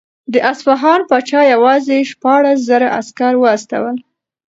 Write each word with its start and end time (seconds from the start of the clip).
د 0.33 0.35
اصفهان 0.51 1.01
پاچا 1.09 1.41
یوازې 1.53 1.97
شپاړس 2.11 2.59
زره 2.69 2.87
عسکر 2.99 3.33
واستول. 3.43 3.97